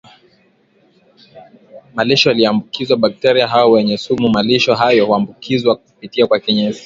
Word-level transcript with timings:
malisho 1.93 2.29
yaliyoambukizwa 2.29 2.97
bakteria 2.97 3.47
hao 3.47 3.71
wenye 3.71 3.97
sumu 3.97 4.29
Malisho 4.29 4.75
hayo 4.75 5.05
huambukizwa 5.05 5.75
kupitia 5.75 6.27
kwa 6.27 6.39
kinyesi 6.39 6.79